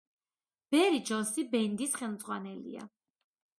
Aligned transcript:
ბენი 0.75 1.01
ჯონსი 1.09 1.45
ბენდის 1.53 1.95
ხელმძღვანელია. 2.01 2.91